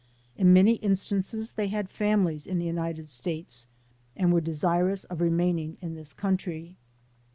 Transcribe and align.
In 0.35 0.51
many 0.51 0.77
instances 0.77 1.51
they 1.51 1.67
had 1.67 1.87
families 1.87 2.47
in 2.47 2.57
the 2.57 2.65
United 2.65 3.07
States 3.07 3.67
and 4.15 4.33
were 4.33 4.41
desirous 4.41 5.03
of 5.03 5.21
remaining 5.21 5.77
in 5.79 5.93
this 5.93 6.11
country. 6.11 6.75